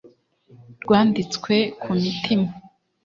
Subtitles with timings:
[0.83, 2.49] Rwanditswe ku mitima